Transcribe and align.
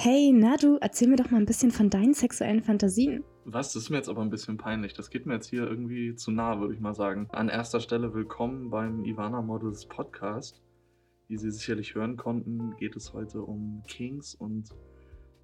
Hey, 0.00 0.30
na 0.32 0.56
du, 0.56 0.78
erzähl 0.80 1.08
mir 1.08 1.16
doch 1.16 1.32
mal 1.32 1.38
ein 1.38 1.44
bisschen 1.44 1.72
von 1.72 1.90
deinen 1.90 2.14
sexuellen 2.14 2.62
Fantasien. 2.62 3.24
Was? 3.44 3.72
Das 3.72 3.82
ist 3.82 3.90
mir 3.90 3.96
jetzt 3.96 4.08
aber 4.08 4.22
ein 4.22 4.30
bisschen 4.30 4.56
peinlich. 4.56 4.94
Das 4.94 5.10
geht 5.10 5.26
mir 5.26 5.34
jetzt 5.34 5.50
hier 5.50 5.64
irgendwie 5.64 6.14
zu 6.14 6.30
nah, 6.30 6.60
würde 6.60 6.72
ich 6.72 6.78
mal 6.78 6.94
sagen. 6.94 7.26
An 7.32 7.48
erster 7.48 7.80
Stelle 7.80 8.14
willkommen 8.14 8.70
beim 8.70 9.04
Ivana 9.04 9.42
Models 9.42 9.86
Podcast. 9.86 10.62
Wie 11.26 11.36
Sie 11.36 11.50
sicherlich 11.50 11.96
hören 11.96 12.16
konnten, 12.16 12.76
geht 12.76 12.94
es 12.94 13.12
heute 13.12 13.42
um 13.42 13.82
Kings 13.88 14.36
und 14.36 14.68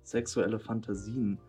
sexuelle 0.05 0.61
Fantasien. 0.61 1.41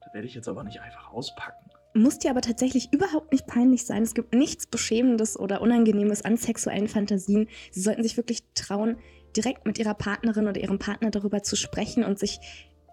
Da 0.00 0.14
werde 0.14 0.28
ich 0.28 0.36
jetzt 0.36 0.46
aber 0.46 0.62
nicht 0.62 0.80
einfach 0.80 1.10
auspacken. 1.10 1.70
Muss 1.94 2.20
dir 2.20 2.30
aber 2.30 2.40
tatsächlich 2.40 2.92
überhaupt 2.92 3.32
nicht 3.32 3.48
peinlich 3.48 3.84
sein. 3.84 4.04
Es 4.04 4.14
gibt 4.14 4.32
nichts 4.32 4.68
Beschämendes 4.68 5.36
oder 5.36 5.60
Unangenehmes 5.60 6.24
an 6.24 6.36
sexuellen 6.36 6.86
Fantasien. 6.86 7.48
Sie 7.72 7.80
sollten 7.80 8.04
sich 8.04 8.16
wirklich 8.16 8.44
trauen, 8.54 8.98
direkt 9.36 9.66
mit 9.66 9.78
ihrer 9.78 9.94
Partnerin 9.94 10.48
oder 10.48 10.60
ihrem 10.60 10.78
Partner 10.78 11.10
darüber 11.10 11.42
zu 11.42 11.56
sprechen 11.56 12.04
und 12.04 12.18
sich 12.18 12.40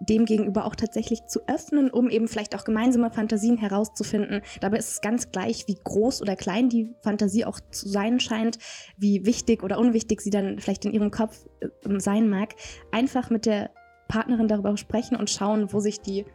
dem 0.01 0.25
gegenüber 0.25 0.65
auch 0.65 0.75
tatsächlich 0.75 1.25
zu 1.27 1.47
öffnen, 1.47 1.91
um 1.91 2.09
eben 2.09 2.27
vielleicht 2.27 2.55
auch 2.55 2.63
gemeinsame 2.63 3.11
Fantasien 3.11 3.57
herauszufinden. 3.57 4.41
Dabei 4.59 4.77
ist 4.77 4.89
es 4.89 5.01
ganz 5.01 5.31
gleich, 5.31 5.67
wie 5.67 5.77
groß 5.83 6.21
oder 6.21 6.35
klein 6.35 6.69
die 6.69 6.93
Fantasie 7.03 7.45
auch 7.45 7.59
zu 7.71 7.87
sein 7.87 8.19
scheint, 8.19 8.57
wie 8.97 9.25
wichtig 9.25 9.63
oder 9.63 9.77
unwichtig 9.77 10.21
sie 10.21 10.31
dann 10.31 10.59
vielleicht 10.59 10.85
in 10.85 10.91
ihrem 10.91 11.11
Kopf 11.11 11.45
äh, 11.59 11.67
sein 11.99 12.29
mag. 12.29 12.55
Einfach 12.91 13.29
mit 13.29 13.45
der 13.45 13.71
Partnerin 14.07 14.47
darüber 14.47 14.75
sprechen 14.75 15.15
und 15.15 15.29
schauen, 15.29 15.71
wo 15.71 15.79
sich 15.79 16.01
die 16.01 16.25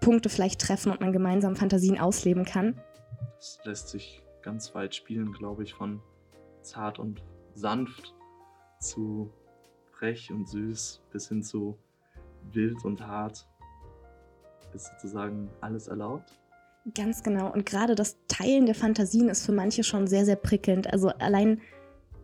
Punkte 0.00 0.28
vielleicht 0.28 0.60
treffen 0.60 0.90
und 0.90 1.00
man 1.00 1.12
gemeinsam 1.12 1.54
Fantasien 1.54 1.98
ausleben 1.98 2.44
kann. 2.44 2.80
Das 3.36 3.60
lässt 3.64 3.88
sich 3.88 4.22
ganz 4.42 4.74
weit 4.74 4.94
spielen, 4.94 5.32
glaube 5.32 5.62
ich, 5.62 5.74
von 5.74 6.02
zart 6.62 6.98
und 6.98 7.22
sanft 7.54 8.12
zu 8.82 9.30
frech 9.92 10.30
und 10.30 10.48
süß 10.48 11.02
bis 11.10 11.28
hin 11.28 11.42
zu 11.42 11.78
wild 12.50 12.84
und 12.84 13.06
hart 13.06 13.48
ist 14.74 14.86
sozusagen 14.86 15.50
alles 15.60 15.88
erlaubt. 15.88 16.38
Ganz 16.94 17.22
genau. 17.22 17.52
Und 17.52 17.64
gerade 17.66 17.94
das 17.94 18.16
Teilen 18.26 18.66
der 18.66 18.74
Fantasien 18.74 19.28
ist 19.28 19.46
für 19.46 19.52
manche 19.52 19.84
schon 19.84 20.06
sehr, 20.06 20.24
sehr 20.24 20.36
prickelnd. 20.36 20.92
Also 20.92 21.08
allein 21.08 21.60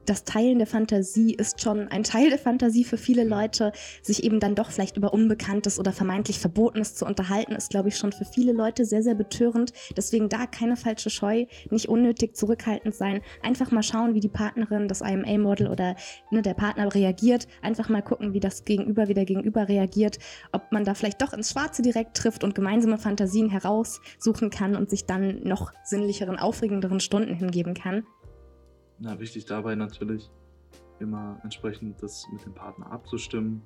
das 0.08 0.24
Teilen 0.24 0.58
der 0.58 0.66
Fantasie 0.66 1.34
ist 1.34 1.60
schon 1.60 1.88
ein 1.88 2.02
Teil 2.02 2.30
der 2.30 2.38
Fantasie 2.38 2.84
für 2.84 2.96
viele 2.96 3.24
Leute. 3.24 3.72
Sich 4.02 4.24
eben 4.24 4.40
dann 4.40 4.54
doch 4.54 4.70
vielleicht 4.70 4.96
über 4.96 5.12
Unbekanntes 5.12 5.78
oder 5.78 5.92
vermeintlich 5.92 6.38
Verbotenes 6.38 6.94
zu 6.94 7.04
unterhalten, 7.04 7.52
ist, 7.52 7.70
glaube 7.70 7.88
ich, 7.88 7.96
schon 7.96 8.12
für 8.12 8.24
viele 8.24 8.52
Leute 8.52 8.84
sehr, 8.84 9.02
sehr 9.02 9.14
betörend. 9.14 9.72
Deswegen 9.96 10.28
da 10.28 10.46
keine 10.46 10.76
falsche 10.76 11.10
Scheu, 11.10 11.44
nicht 11.70 11.88
unnötig 11.88 12.36
zurückhaltend 12.36 12.94
sein. 12.94 13.20
Einfach 13.42 13.70
mal 13.70 13.82
schauen, 13.82 14.14
wie 14.14 14.20
die 14.20 14.28
Partnerin, 14.28 14.88
das 14.88 15.02
IMA-Model 15.02 15.68
oder 15.68 15.94
ne, 16.30 16.40
der 16.40 16.54
Partner 16.54 16.94
reagiert. 16.94 17.46
Einfach 17.60 17.88
mal 17.88 18.02
gucken, 18.02 18.32
wie 18.32 18.40
das 18.40 18.64
Gegenüber 18.64 19.08
wieder 19.08 19.24
gegenüber 19.26 19.68
reagiert. 19.68 20.18
Ob 20.52 20.72
man 20.72 20.84
da 20.84 20.94
vielleicht 20.94 21.20
doch 21.20 21.34
ins 21.34 21.50
Schwarze 21.50 21.82
direkt 21.82 22.16
trifft 22.16 22.44
und 22.44 22.54
gemeinsame 22.54 22.98
Fantasien 22.98 23.50
heraussuchen 23.50 24.48
kann 24.50 24.74
und 24.74 24.88
sich 24.88 25.04
dann 25.04 25.42
noch 25.42 25.72
sinnlicheren, 25.84 26.38
aufregenderen 26.38 27.00
Stunden 27.00 27.34
hingeben 27.34 27.74
kann. 27.74 28.04
Na, 28.98 29.18
wichtig 29.18 29.44
dabei 29.46 29.74
natürlich 29.74 30.30
immer 30.98 31.38
entsprechend 31.44 32.02
das 32.02 32.26
mit 32.32 32.44
dem 32.44 32.54
Partner 32.54 32.90
abzustimmen, 32.90 33.62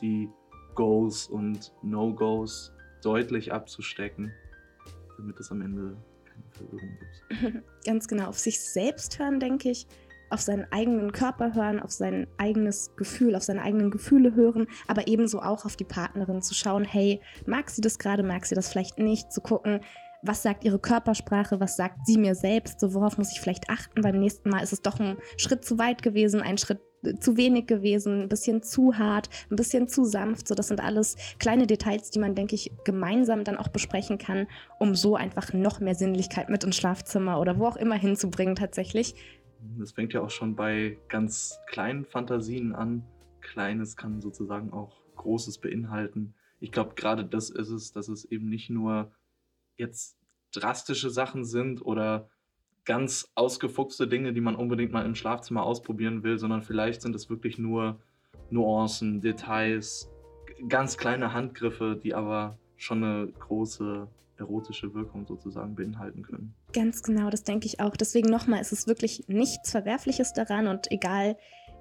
die 0.00 0.28
Goals 0.74 1.26
und 1.26 1.72
No-Goes 1.82 2.72
deutlich 3.02 3.52
abzustecken, 3.52 4.32
damit 5.16 5.38
es 5.40 5.50
am 5.50 5.60
Ende 5.60 5.96
keine 6.24 6.44
Verwirrung 6.52 6.98
gibt. 7.00 7.64
Ganz 7.84 8.06
genau, 8.06 8.28
auf 8.28 8.38
sich 8.38 8.60
selbst 8.60 9.18
hören, 9.18 9.40
denke 9.40 9.70
ich, 9.70 9.86
auf 10.30 10.40
seinen 10.40 10.70
eigenen 10.70 11.10
Körper 11.12 11.54
hören, 11.54 11.80
auf 11.80 11.90
sein 11.90 12.26
eigenes 12.36 12.94
Gefühl, 12.96 13.34
auf 13.34 13.42
seine 13.42 13.62
eigenen 13.62 13.90
Gefühle 13.90 14.34
hören, 14.34 14.68
aber 14.86 15.08
ebenso 15.08 15.40
auch 15.40 15.64
auf 15.64 15.76
die 15.76 15.84
Partnerin 15.84 16.42
zu 16.42 16.54
schauen, 16.54 16.84
hey, 16.84 17.20
mag 17.46 17.70
sie 17.70 17.80
das 17.80 17.98
gerade, 17.98 18.22
mag 18.22 18.44
sie 18.46 18.54
das 18.54 18.68
vielleicht 18.68 18.98
nicht, 18.98 19.32
zu 19.32 19.40
gucken, 19.40 19.80
was 20.22 20.42
sagt 20.42 20.64
ihre 20.64 20.78
Körpersprache, 20.78 21.60
was 21.60 21.76
sagt 21.76 22.06
sie 22.06 22.18
mir 22.18 22.34
selbst, 22.34 22.80
so 22.80 22.94
worauf 22.94 23.18
muss 23.18 23.32
ich 23.32 23.40
vielleicht 23.40 23.70
achten. 23.70 24.02
Beim 24.02 24.18
nächsten 24.18 24.50
Mal 24.50 24.62
ist 24.62 24.72
es 24.72 24.82
doch 24.82 24.98
ein 24.98 25.16
Schritt 25.36 25.64
zu 25.64 25.78
weit 25.78 26.02
gewesen, 26.02 26.40
ein 26.40 26.58
Schritt 26.58 26.80
äh, 27.02 27.14
zu 27.14 27.36
wenig 27.36 27.66
gewesen, 27.66 28.22
ein 28.22 28.28
bisschen 28.28 28.62
zu 28.62 28.98
hart, 28.98 29.28
ein 29.50 29.56
bisschen 29.56 29.88
zu 29.88 30.04
sanft. 30.04 30.48
So, 30.48 30.54
das 30.54 30.68
sind 30.68 30.82
alles 30.82 31.16
kleine 31.38 31.66
Details, 31.66 32.10
die 32.10 32.18
man, 32.18 32.34
denke 32.34 32.54
ich, 32.54 32.72
gemeinsam 32.84 33.44
dann 33.44 33.56
auch 33.56 33.68
besprechen 33.68 34.18
kann, 34.18 34.48
um 34.78 34.94
so 34.94 35.14
einfach 35.14 35.52
noch 35.52 35.80
mehr 35.80 35.94
Sinnlichkeit 35.94 36.48
mit 36.48 36.64
ins 36.64 36.76
Schlafzimmer 36.76 37.40
oder 37.40 37.58
wo 37.58 37.66
auch 37.66 37.76
immer 37.76 37.96
hinzubringen 37.96 38.56
tatsächlich. 38.56 39.14
Das 39.78 39.92
fängt 39.92 40.12
ja 40.12 40.20
auch 40.20 40.30
schon 40.30 40.54
bei 40.54 40.98
ganz 41.08 41.58
kleinen 41.66 42.04
Fantasien 42.04 42.74
an. 42.74 43.04
Kleines 43.40 43.96
kann 43.96 44.20
sozusagen 44.20 44.72
auch 44.72 44.96
Großes 45.16 45.58
beinhalten. 45.58 46.34
Ich 46.60 46.72
glaube, 46.72 46.94
gerade 46.94 47.24
das 47.24 47.50
ist 47.50 47.70
es, 47.70 47.92
dass 47.92 48.08
es 48.08 48.24
eben 48.24 48.48
nicht 48.48 48.70
nur 48.70 49.12
jetzt 49.78 50.16
drastische 50.52 51.10
Sachen 51.10 51.44
sind 51.44 51.84
oder 51.84 52.28
ganz 52.84 53.30
ausgefuchste 53.34 54.08
Dinge, 54.08 54.32
die 54.32 54.40
man 54.40 54.56
unbedingt 54.56 54.92
mal 54.92 55.04
im 55.04 55.14
Schlafzimmer 55.14 55.62
ausprobieren 55.62 56.22
will, 56.22 56.38
sondern 56.38 56.62
vielleicht 56.62 57.02
sind 57.02 57.14
es 57.14 57.28
wirklich 57.28 57.58
nur 57.58 58.00
Nuancen, 58.50 59.20
Details, 59.20 60.10
ganz 60.68 60.96
kleine 60.96 61.32
Handgriffe, 61.32 61.98
die 62.02 62.14
aber 62.14 62.58
schon 62.76 63.04
eine 63.04 63.28
große 63.28 64.08
erotische 64.38 64.94
Wirkung 64.94 65.26
sozusagen 65.26 65.74
beinhalten 65.74 66.22
können. 66.22 66.54
Ganz 66.72 67.02
genau, 67.02 67.28
das 67.28 67.42
denke 67.42 67.66
ich 67.66 67.80
auch. 67.80 67.96
Deswegen 67.96 68.30
nochmal, 68.30 68.60
es 68.60 68.72
ist 68.72 68.86
wirklich 68.86 69.24
nichts 69.28 69.70
Verwerfliches 69.70 70.32
daran 70.32 70.66
und 70.66 70.90
egal, 70.90 71.36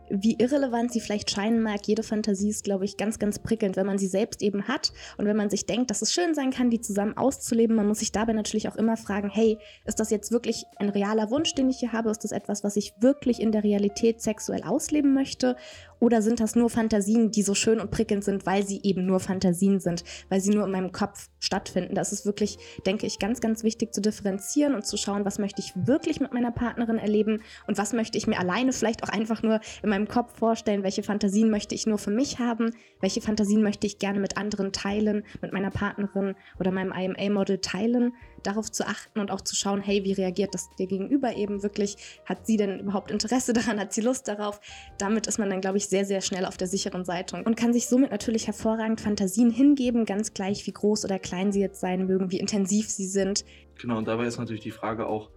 wie 0.09 0.35
irrelevant 0.39 0.91
sie 0.91 1.01
vielleicht 1.01 1.31
scheinen 1.31 1.61
mag, 1.61 1.87
jede 1.87 2.03
Fantasie 2.03 2.49
ist, 2.49 2.63
glaube 2.63 2.85
ich, 2.85 2.97
ganz, 2.97 3.19
ganz 3.19 3.39
prickelnd, 3.39 3.75
wenn 3.75 3.85
man 3.85 3.97
sie 3.97 4.07
selbst 4.07 4.41
eben 4.41 4.67
hat 4.67 4.91
und 5.17 5.25
wenn 5.25 5.37
man 5.37 5.49
sich 5.49 5.65
denkt, 5.65 5.89
dass 5.89 6.01
es 6.01 6.13
schön 6.13 6.33
sein 6.33 6.51
kann, 6.51 6.69
die 6.69 6.81
zusammen 6.81 7.17
auszuleben. 7.17 7.75
Man 7.75 7.87
muss 7.87 7.99
sich 7.99 8.11
dabei 8.11 8.33
natürlich 8.33 8.69
auch 8.69 8.75
immer 8.75 8.97
fragen, 8.97 9.29
hey, 9.29 9.57
ist 9.85 9.99
das 9.99 10.09
jetzt 10.09 10.31
wirklich 10.31 10.65
ein 10.77 10.89
realer 10.89 11.29
Wunsch, 11.31 11.53
den 11.55 11.69
ich 11.69 11.79
hier 11.79 11.93
habe? 11.93 12.09
Ist 12.09 12.23
das 12.23 12.31
etwas, 12.31 12.63
was 12.63 12.75
ich 12.75 12.93
wirklich 12.99 13.41
in 13.41 13.51
der 13.51 13.63
Realität 13.63 14.21
sexuell 14.21 14.63
ausleben 14.63 15.13
möchte? 15.13 15.55
Oder 15.99 16.21
sind 16.21 16.39
das 16.39 16.55
nur 16.55 16.69
Fantasien, 16.69 17.31
die 17.31 17.41
so 17.41 17.55
schön 17.55 17.79
und 17.79 17.91
prickelnd 17.91 18.23
sind, 18.23 18.45
weil 18.45 18.65
sie 18.65 18.79
eben 18.83 19.05
nur 19.05 19.19
Fantasien 19.19 19.79
sind, 19.79 20.03
weil 20.29 20.41
sie 20.41 20.51
nur 20.51 20.65
in 20.65 20.71
meinem 20.71 20.91
Kopf 20.91 21.29
stattfinden? 21.39 21.95
Das 21.95 22.11
ist 22.11 22.25
wirklich, 22.25 22.57
denke 22.85 23.05
ich, 23.05 23.19
ganz, 23.19 23.41
ganz 23.41 23.63
wichtig 23.63 23.93
zu 23.93 24.01
differenzieren 24.01 24.75
und 24.75 24.85
zu 24.85 24.97
schauen, 24.97 25.25
was 25.25 25.39
möchte 25.39 25.61
ich 25.61 25.73
wirklich 25.75 26.19
mit 26.19 26.33
meiner 26.33 26.51
Partnerin 26.51 26.97
erleben 26.97 27.41
und 27.67 27.77
was 27.77 27.93
möchte 27.93 28.17
ich 28.17 28.27
mir 28.27 28.39
alleine 28.39 28.73
vielleicht 28.73 29.03
auch 29.03 29.09
einfach 29.09 29.43
nur 29.43 29.59
in 29.81 29.89
meinem 29.89 30.07
Kopf 30.07 30.37
vorstellen, 30.37 30.83
welche 30.83 31.03
Fantasien 31.03 31.49
möchte 31.49 31.75
ich 31.75 31.87
nur 31.87 31.97
für 31.97 32.11
mich 32.11 32.39
haben, 32.39 32.71
welche 33.01 33.21
Fantasien 33.21 33.63
möchte 33.63 33.87
ich 33.87 33.99
gerne 33.99 34.19
mit 34.19 34.37
anderen 34.37 34.71
teilen, 34.71 35.23
mit 35.41 35.53
meiner 35.53 35.71
Partnerin 35.71 36.35
oder 36.59 36.71
meinem 36.71 36.91
IMA-Model 36.91 37.59
teilen 37.59 38.13
darauf 38.43 38.71
zu 38.71 38.87
achten 38.87 39.19
und 39.19 39.31
auch 39.31 39.41
zu 39.41 39.55
schauen, 39.55 39.81
hey, 39.81 40.03
wie 40.03 40.13
reagiert 40.13 40.53
das 40.53 40.69
dir 40.75 40.87
gegenüber 40.87 41.35
eben 41.35 41.63
wirklich? 41.63 41.97
Hat 42.25 42.45
sie 42.45 42.57
denn 42.57 42.79
überhaupt 42.79 43.11
Interesse 43.11 43.53
daran? 43.53 43.79
Hat 43.79 43.93
sie 43.93 44.01
Lust 44.01 44.27
darauf? 44.27 44.59
Damit 44.97 45.27
ist 45.27 45.39
man 45.39 45.49
dann, 45.49 45.61
glaube 45.61 45.77
ich, 45.77 45.87
sehr, 45.87 46.05
sehr 46.05 46.21
schnell 46.21 46.45
auf 46.45 46.57
der 46.57 46.67
sicheren 46.67 47.05
Seite 47.05 47.41
und 47.43 47.57
kann 47.57 47.73
sich 47.73 47.87
somit 47.87 48.11
natürlich 48.11 48.47
hervorragend 48.47 49.01
Fantasien 49.01 49.49
hingeben, 49.49 50.05
ganz 50.05 50.33
gleich, 50.33 50.65
wie 50.67 50.71
groß 50.71 51.05
oder 51.05 51.19
klein 51.19 51.51
sie 51.51 51.61
jetzt 51.61 51.79
sein 51.79 52.05
mögen, 52.05 52.31
wie 52.31 52.39
intensiv 52.39 52.89
sie 52.89 53.07
sind. 53.07 53.45
Genau, 53.79 53.97
und 53.97 54.07
dabei 54.07 54.25
ist 54.25 54.37
natürlich 54.37 54.61
die 54.61 54.71
Frage 54.71 55.07
auch, 55.07 55.29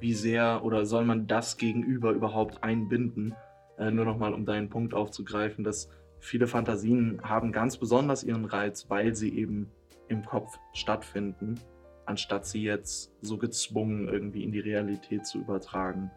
wie 0.00 0.14
sehr 0.14 0.64
oder 0.64 0.86
soll 0.86 1.04
man 1.04 1.26
das 1.26 1.56
Gegenüber 1.56 2.12
überhaupt 2.12 2.62
einbinden? 2.62 3.34
Äh, 3.78 3.90
nur 3.90 4.04
nochmal, 4.04 4.32
um 4.32 4.44
deinen 4.44 4.68
Punkt 4.68 4.94
aufzugreifen, 4.94 5.64
dass 5.64 5.88
viele 6.20 6.46
Fantasien 6.46 7.20
haben 7.22 7.52
ganz 7.52 7.76
besonders 7.76 8.24
ihren 8.24 8.44
Reiz, 8.44 8.86
weil 8.88 9.14
sie 9.14 9.36
eben 9.36 9.70
im 10.08 10.24
Kopf 10.24 10.58
stattfinden 10.72 11.60
anstatt 12.08 12.46
sie 12.46 12.62
jetzt 12.62 13.12
so 13.20 13.36
gezwungen 13.36 14.08
irgendwie 14.08 14.42
in 14.42 14.50
die 14.50 14.60
Realität 14.60 15.26
zu 15.26 15.38
übertragen. 15.38 16.10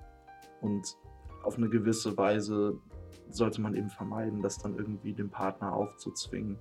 Und 0.61 0.95
auf 1.43 1.57
eine 1.57 1.67
gewisse 1.67 2.17
Weise 2.17 2.79
sollte 3.29 3.61
man 3.61 3.75
eben 3.75 3.89
vermeiden, 3.89 4.41
das 4.41 4.57
dann 4.57 4.77
irgendwie 4.77 5.13
dem 5.13 5.29
Partner 5.29 5.73
aufzuzwingen, 5.73 6.57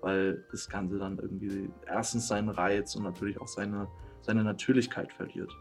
weil 0.00 0.44
das 0.50 0.68
Ganze 0.68 0.98
dann 0.98 1.18
irgendwie 1.18 1.70
erstens 1.86 2.26
seinen 2.26 2.48
Reiz 2.48 2.96
und 2.96 3.04
natürlich 3.04 3.40
auch 3.40 3.46
seine, 3.46 3.86
seine 4.20 4.42
Natürlichkeit 4.42 5.12
verliert. 5.12 5.52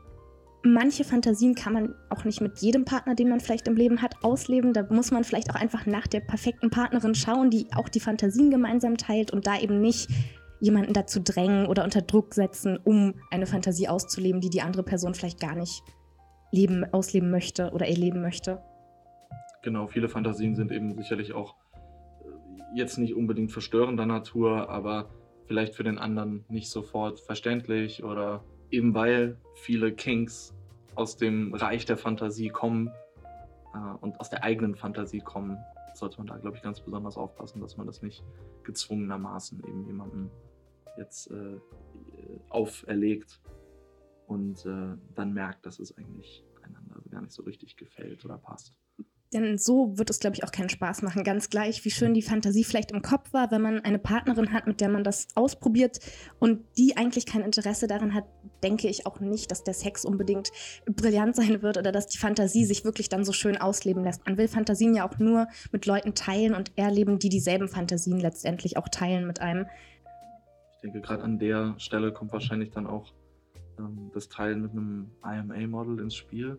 Manche 0.63 1.03
Fantasien 1.03 1.53
kann 1.53 1.73
man 1.73 1.95
auch 2.09 2.25
nicht 2.25 2.41
mit 2.41 2.57
jedem 2.57 2.85
Partner, 2.85 3.13
den 3.13 3.29
man 3.29 3.39
vielleicht 3.39 3.67
im 3.67 3.75
Leben 3.75 4.01
hat, 4.01 4.23
ausleben. 4.23 4.73
Da 4.73 4.81
muss 4.89 5.11
man 5.11 5.23
vielleicht 5.23 5.51
auch 5.51 5.55
einfach 5.55 5.85
nach 5.85 6.07
der 6.07 6.21
perfekten 6.21 6.71
Partnerin 6.71 7.13
schauen, 7.13 7.51
die 7.51 7.67
auch 7.75 7.87
die 7.87 7.99
Fantasien 7.99 8.49
gemeinsam 8.49 8.97
teilt 8.97 9.29
und 9.29 9.45
da 9.45 9.59
eben 9.59 9.79
nicht 9.79 10.09
jemanden 10.59 10.93
dazu 10.93 11.19
drängen 11.21 11.67
oder 11.67 11.83
unter 11.83 12.01
Druck 12.01 12.33
setzen, 12.33 12.77
um 12.83 13.15
eine 13.31 13.45
Fantasie 13.45 13.87
auszuleben, 13.87 14.41
die 14.41 14.49
die 14.49 14.61
andere 14.61 14.83
Person 14.83 15.13
vielleicht 15.13 15.39
gar 15.39 15.55
nicht 15.55 15.83
leben, 16.51 16.85
ausleben 16.93 17.29
möchte 17.31 17.71
oder 17.71 17.87
erleben 17.87 18.21
möchte. 18.21 18.61
Genau, 19.63 19.87
viele 19.87 20.09
Fantasien 20.09 20.55
sind 20.55 20.71
eben 20.71 20.95
sicherlich 20.95 21.33
auch 21.33 21.55
äh, 21.73 22.29
jetzt 22.75 22.97
nicht 22.97 23.15
unbedingt 23.15 23.51
verstörender 23.51 24.05
Natur, 24.05 24.69
aber 24.69 25.09
vielleicht 25.47 25.75
für 25.75 25.83
den 25.83 25.97
anderen 25.97 26.45
nicht 26.49 26.69
sofort 26.69 27.19
verständlich 27.19 28.03
oder 28.03 28.43
eben 28.71 28.93
weil 28.93 29.37
viele 29.55 29.93
Kinks 29.93 30.55
aus 30.95 31.17
dem 31.17 31.53
Reich 31.53 31.85
der 31.85 31.97
Fantasie 31.97 32.49
kommen 32.49 32.91
äh, 33.73 33.97
und 34.01 34.19
aus 34.19 34.29
der 34.29 34.43
eigenen 34.43 34.75
Fantasie 34.75 35.19
kommen, 35.19 35.57
sollte 35.97 36.17
man 36.17 36.27
da, 36.27 36.37
glaube 36.37 36.57
ich, 36.57 36.63
ganz 36.63 36.81
besonders 36.81 37.17
aufpassen, 37.17 37.61
dass 37.61 37.77
man 37.77 37.87
das 37.87 38.01
nicht 38.01 38.23
gezwungenermaßen 38.63 39.63
eben 39.63 39.85
jemandem 39.85 40.29
jetzt 40.97 41.29
äh, 41.31 41.59
auferlegt 42.49 43.41
und 44.27 44.65
äh, 44.65 44.97
dann 45.13 45.33
merkt, 45.33 45.65
dass 45.65 45.79
es 45.79 45.97
eigentlich 45.97 46.43
einander 46.63 47.01
gar 47.09 47.21
nicht 47.21 47.33
so 47.33 47.43
richtig 47.43 47.75
gefällt 47.75 48.25
oder 48.25 48.37
passt. 48.37 48.73
Denn 49.35 49.57
so 49.57 49.97
wird 49.97 50.09
es, 50.09 50.19
glaube 50.19 50.37
ich, 50.37 50.45
auch 50.45 50.51
keinen 50.51 50.69
Spaß 50.69 51.01
machen. 51.01 51.25
Ganz 51.25 51.49
gleich, 51.49 51.83
wie 51.83 51.91
schön 51.91 52.13
die 52.13 52.21
Fantasie 52.21 52.63
vielleicht 52.63 52.91
im 52.91 53.01
Kopf 53.01 53.33
war, 53.33 53.51
wenn 53.51 53.61
man 53.61 53.81
eine 53.81 53.99
Partnerin 53.99 54.53
hat, 54.53 54.65
mit 54.65 54.79
der 54.79 54.87
man 54.87 55.03
das 55.03 55.27
ausprobiert 55.35 55.99
und 56.39 56.63
die 56.77 56.95
eigentlich 56.95 57.25
kein 57.25 57.41
Interesse 57.41 57.85
daran 57.87 58.13
hat, 58.13 58.23
denke 58.63 58.87
ich 58.87 59.05
auch 59.05 59.19
nicht, 59.19 59.51
dass 59.51 59.65
der 59.65 59.73
Sex 59.73 60.05
unbedingt 60.05 60.51
brillant 60.85 61.35
sein 61.35 61.61
wird 61.61 61.77
oder 61.77 61.91
dass 61.91 62.07
die 62.07 62.17
Fantasie 62.17 62.63
sich 62.63 62.85
wirklich 62.85 63.09
dann 63.09 63.25
so 63.25 63.33
schön 63.33 63.57
ausleben 63.57 64.05
lässt. 64.05 64.25
Man 64.25 64.37
will 64.37 64.47
Fantasien 64.47 64.95
ja 64.95 65.05
auch 65.05 65.19
nur 65.19 65.47
mit 65.73 65.85
Leuten 65.85 66.13
teilen 66.13 66.55
und 66.55 66.71
erleben, 66.77 67.19
die 67.19 67.27
dieselben 67.27 67.67
Fantasien 67.67 68.21
letztendlich 68.21 68.77
auch 68.77 68.87
teilen 68.87 69.27
mit 69.27 69.41
einem. 69.41 69.65
Ich 70.75 70.81
denke, 70.81 71.01
gerade 71.01 71.23
an 71.23 71.39
der 71.39 71.75
Stelle 71.77 72.13
kommt 72.13 72.31
wahrscheinlich 72.31 72.71
dann 72.71 72.87
auch 72.87 73.11
ähm, 73.79 74.11
das 74.13 74.29
Teilen 74.29 74.61
mit 74.61 74.71
einem 74.71 75.11
IMA-Model 75.51 75.99
ins 75.99 76.15
Spiel, 76.15 76.57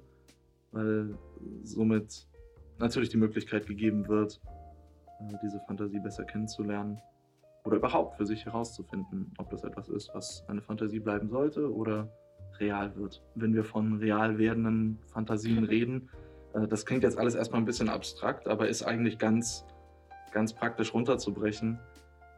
weil 0.73 1.17
somit 1.63 2.27
natürlich 2.79 3.09
die 3.09 3.17
Möglichkeit 3.17 3.67
gegeben 3.67 4.09
wird, 4.09 4.41
äh, 5.21 5.35
diese 5.43 5.61
Fantasie 5.67 6.01
besser 6.01 6.25
kennenzulernen 6.25 7.01
oder 7.65 7.77
überhaupt 7.77 8.17
für 8.17 8.27
sich 8.27 8.45
herauszufinden, 8.45 9.33
ob 9.39 9.51
das 9.51 9.65
etwas 9.65 9.89
ist, 9.89 10.11
was 10.15 10.45
eine 10.49 10.63
Fantasie 10.63 11.01
bleiben 11.01 11.29
sollte 11.29 11.73
oder 11.73 12.09
real 12.59 12.95
wird. 12.97 13.23
Wenn 13.35 13.55
wir 13.55 13.65
von 13.65 13.99
real 13.99 14.39
werdenden 14.39 14.99
Fantasien 15.13 15.65
reden, 15.65 16.09
äh, 16.55 16.67
das 16.67 16.87
klingt 16.87 17.03
jetzt 17.03 17.19
alles 17.19 17.35
erstmal 17.35 17.61
ein 17.61 17.67
bisschen 17.67 17.89
abstrakt, 17.89 18.47
aber 18.49 18.69
ist 18.69 18.83
eigentlich 18.83 19.19
ganz, 19.19 19.65
ganz 20.33 20.53
praktisch 20.53 20.95
runterzubrechen. 20.95 21.79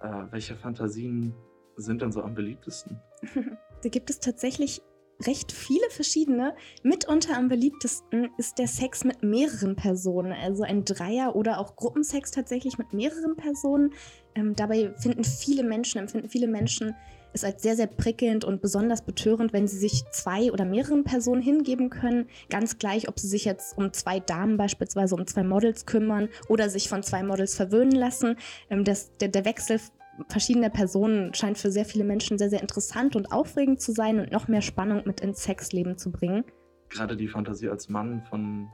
Äh, 0.01 0.25
welche 0.31 0.57
Fantasien 0.57 1.35
sind 1.77 2.03
denn 2.03 2.13
so 2.13 2.23
am 2.23 2.35
beliebtesten? 2.35 3.01
Da 3.81 3.89
gibt 3.89 4.11
es 4.11 4.19
tatsächlich 4.19 4.83
recht 5.27 5.53
viele 5.53 5.89
verschiedene. 5.91 6.55
Mitunter 6.83 7.37
am 7.37 7.49
beliebtesten 7.49 8.31
ist 8.39 8.59
der 8.59 8.69
Sex 8.69 9.05
mit 9.05 9.23
mehreren 9.23 9.77
Personen, 9.77 10.33
also 10.33 10.63
ein 10.63 10.85
Dreier- 10.85 11.35
oder 11.35 11.59
auch 11.59 11.77
Gruppensex 11.77 12.31
tatsächlich 12.31 12.79
mit 12.79 12.93
mehreren 12.93 13.37
Personen. 13.37 13.95
Ähm, 14.35 14.55
dabei 14.55 14.95
finden 14.97 15.25
viele 15.25 15.65
Menschen, 15.65 15.99
empfinden 15.99 16.29
viele 16.29 16.49
Menschen 16.49 16.95
es 17.33 17.45
als 17.45 17.63
sehr, 17.63 17.77
sehr 17.77 17.87
prickelnd 17.87 18.45
und 18.45 18.63
besonders 18.63 19.03
betörend, 19.03 19.53
wenn 19.53 19.69
sie 19.69 19.79
sich 19.79 20.05
zwei 20.11 20.53
oder 20.53 20.65
mehreren 20.65 21.05
Personen 21.05 21.43
hingeben 21.43 21.91
können. 21.91 22.29
Ganz 22.51 22.79
gleich, 22.79 23.09
ob 23.09 23.19
sie 23.19 23.29
sich 23.29 23.45
jetzt 23.45 23.77
um 23.77 23.93
zwei 23.93 24.21
Damen 24.21 24.57
beispielsweise, 24.57 25.15
um 25.15 25.27
zwei 25.27 25.43
Models 25.43 25.87
kümmern 25.87 26.29
oder 26.49 26.71
sich 26.71 26.89
von 26.89 27.03
zwei 27.03 27.23
Models 27.23 27.55
verwöhnen 27.55 27.93
lassen. 27.93 28.37
Ähm, 28.71 28.85
das, 28.85 29.17
der, 29.19 29.29
der 29.29 29.45
Wechsel 29.45 29.81
verschiedener 30.29 30.71
Personen 30.71 31.33
scheint 31.35 31.59
für 31.59 31.71
sehr 31.71 31.85
viele 31.85 32.05
Menschen 32.05 32.39
sehr, 32.39 32.51
sehr 32.51 32.61
interessant 32.61 33.17
und 33.17 33.33
aufregend 33.33 33.81
zu 33.81 33.93
sein 33.93 34.19
und 34.19 34.33
noch 34.33 34.49
mehr 34.49 34.63
Spannung 34.63 35.03
mit 35.05 35.21
ins 35.21 35.43
Sexleben 35.43 35.97
zu 35.97 36.11
bringen. 36.11 36.45
Gerade 36.89 37.17
die 37.17 37.29
Fantasie 37.29 37.69
als 37.69 37.89
Mann 37.89 38.23
von 38.29 38.69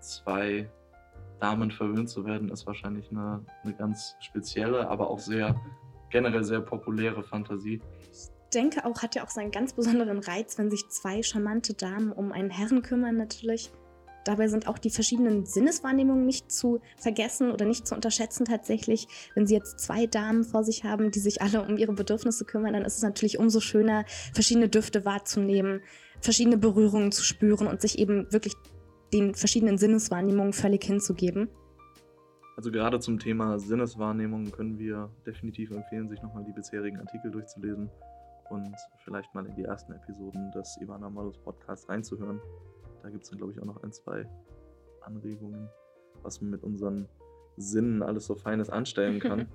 zwei 0.00 0.68
Damen 1.40 1.70
verwöhnt 1.70 2.08
zu 2.08 2.24
werden, 2.24 2.50
ist 2.50 2.66
wahrscheinlich 2.66 3.10
eine, 3.10 3.44
eine 3.64 3.74
ganz 3.74 4.16
spezielle, 4.20 4.88
aber 4.88 5.10
auch 5.10 5.18
sehr 5.18 5.60
generell 6.10 6.44
sehr 6.44 6.60
populäre 6.60 7.22
Fantasie. 7.22 7.80
Ich 8.12 8.28
denke 8.54 8.84
auch, 8.84 9.02
hat 9.02 9.14
ja 9.14 9.24
auch 9.24 9.30
seinen 9.30 9.50
ganz 9.50 9.72
besonderen 9.72 10.18
Reiz, 10.18 10.58
wenn 10.58 10.70
sich 10.70 10.88
zwei 10.88 11.22
charmante 11.22 11.74
Damen 11.74 12.12
um 12.12 12.32
einen 12.32 12.50
Herren 12.50 12.82
kümmern 12.82 13.16
natürlich. 13.16 13.72
Dabei 14.24 14.48
sind 14.48 14.68
auch 14.68 14.78
die 14.78 14.90
verschiedenen 14.90 15.46
Sinneswahrnehmungen 15.46 16.24
nicht 16.24 16.52
zu 16.52 16.80
vergessen 16.96 17.50
oder 17.50 17.64
nicht 17.64 17.86
zu 17.86 17.94
unterschätzen 17.94 18.44
tatsächlich. 18.44 19.08
Wenn 19.34 19.46
Sie 19.46 19.54
jetzt 19.54 19.80
zwei 19.80 20.06
Damen 20.06 20.44
vor 20.44 20.64
sich 20.64 20.84
haben, 20.84 21.10
die 21.10 21.18
sich 21.18 21.42
alle 21.42 21.62
um 21.62 21.76
ihre 21.76 21.92
Bedürfnisse 21.92 22.44
kümmern, 22.44 22.74
dann 22.74 22.84
ist 22.84 22.96
es 22.96 23.02
natürlich 23.02 23.38
umso 23.38 23.60
schöner, 23.60 24.04
verschiedene 24.32 24.68
Düfte 24.68 25.04
wahrzunehmen, 25.04 25.80
verschiedene 26.20 26.56
Berührungen 26.56 27.12
zu 27.12 27.24
spüren 27.24 27.66
und 27.66 27.80
sich 27.80 27.98
eben 27.98 28.32
wirklich 28.32 28.54
den 29.12 29.34
verschiedenen 29.34 29.78
Sinneswahrnehmungen 29.78 30.52
völlig 30.52 30.84
hinzugeben. 30.84 31.48
Also 32.56 32.70
gerade 32.70 33.00
zum 33.00 33.18
Thema 33.18 33.58
Sinneswahrnehmung 33.58 34.52
können 34.52 34.78
wir 34.78 35.10
definitiv 35.26 35.70
empfehlen, 35.70 36.08
sich 36.08 36.22
nochmal 36.22 36.44
die 36.44 36.52
bisherigen 36.52 36.98
Artikel 36.98 37.30
durchzulesen 37.30 37.90
und 38.50 38.76
vielleicht 39.04 39.34
mal 39.34 39.46
in 39.46 39.54
die 39.54 39.64
ersten 39.64 39.92
Episoden 39.92 40.50
des 40.52 40.78
Ivana 40.80 41.08
Models 41.08 41.38
Podcasts 41.38 41.88
reinzuhören. 41.88 42.40
Da 43.02 43.10
gibt 43.10 43.24
es 43.24 43.30
dann, 43.30 43.38
glaube 43.38 43.52
ich, 43.52 43.60
auch 43.60 43.64
noch 43.64 43.82
ein, 43.82 43.92
zwei 43.92 44.26
Anregungen, 45.00 45.68
was 46.22 46.40
man 46.40 46.50
mit 46.50 46.62
unseren 46.62 47.08
Sinnen 47.56 48.02
alles 48.02 48.26
so 48.26 48.34
Feines 48.34 48.70
anstellen 48.70 49.18
kann. 49.20 49.48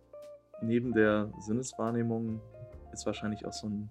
Neben 0.62 0.92
der 0.92 1.32
Sinneswahrnehmung 1.40 2.40
ist 2.92 3.04
wahrscheinlich 3.06 3.44
auch 3.44 3.52
so 3.52 3.68
ein 3.68 3.90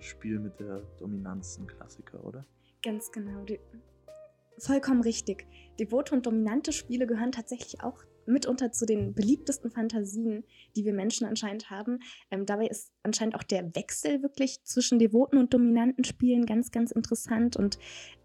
Spiel 0.00 0.38
mit 0.38 0.58
der 0.58 0.80
Dominanz 0.98 1.58
ein 1.58 1.66
Klassiker, 1.66 2.24
oder? 2.24 2.44
Ganz 2.82 3.10
genau. 3.12 3.44
Die, 3.44 3.60
vollkommen 4.58 5.02
richtig. 5.02 5.46
Devote 5.78 6.14
und 6.14 6.26
dominante 6.26 6.72
Spiele 6.72 7.06
gehören 7.06 7.32
tatsächlich 7.32 7.82
auch 7.82 8.02
mitunter 8.26 8.72
zu 8.72 8.84
den 8.84 9.14
beliebtesten 9.14 9.70
Fantasien, 9.70 10.44
die 10.76 10.84
wir 10.84 10.92
Menschen 10.92 11.26
anscheinend 11.26 11.70
haben. 11.70 12.00
Ähm, 12.30 12.44
dabei 12.46 12.66
ist 12.66 12.92
anscheinend 13.02 13.34
auch 13.34 13.42
der 13.42 13.74
Wechsel 13.74 14.22
wirklich 14.22 14.62
zwischen 14.64 14.98
devoten 14.98 15.38
und 15.38 15.54
dominanten 15.54 16.04
Spielen 16.04 16.44
ganz, 16.44 16.70
ganz 16.70 16.90
interessant. 16.90 17.56
Und 17.56 17.78